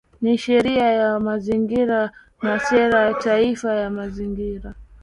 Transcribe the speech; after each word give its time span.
Ni 0.21 0.37
sheria 0.37 0.87
ya 0.91 1.19
Mazingira 1.19 2.11
na 2.41 2.59
Sera 2.59 3.05
ya 3.05 3.13
Taifa 3.13 3.73
ya 3.75 3.89
Mazingira 3.89 4.73